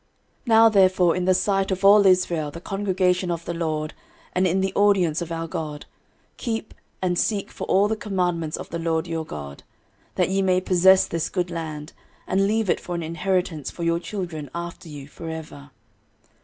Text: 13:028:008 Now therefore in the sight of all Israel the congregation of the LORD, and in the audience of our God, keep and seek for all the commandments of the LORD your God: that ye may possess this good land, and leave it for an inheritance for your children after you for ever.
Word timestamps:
13:028:008 0.47 0.47
Now 0.47 0.67
therefore 0.69 1.15
in 1.15 1.25
the 1.25 1.33
sight 1.35 1.69
of 1.69 1.85
all 1.85 2.07
Israel 2.07 2.49
the 2.49 2.59
congregation 2.59 3.29
of 3.29 3.45
the 3.45 3.53
LORD, 3.53 3.93
and 4.33 4.47
in 4.47 4.59
the 4.61 4.73
audience 4.73 5.21
of 5.21 5.31
our 5.31 5.47
God, 5.47 5.85
keep 6.37 6.73
and 7.03 7.19
seek 7.19 7.51
for 7.51 7.65
all 7.65 7.87
the 7.87 7.95
commandments 7.95 8.57
of 8.57 8.67
the 8.71 8.79
LORD 8.79 9.05
your 9.05 9.27
God: 9.27 9.61
that 10.15 10.29
ye 10.29 10.41
may 10.41 10.59
possess 10.59 11.05
this 11.05 11.29
good 11.29 11.51
land, 11.51 11.93
and 12.25 12.47
leave 12.47 12.67
it 12.67 12.79
for 12.79 12.95
an 12.95 13.03
inheritance 13.03 13.69
for 13.69 13.83
your 13.83 13.99
children 13.99 14.49
after 14.55 14.89
you 14.89 15.07
for 15.07 15.29
ever. 15.29 15.69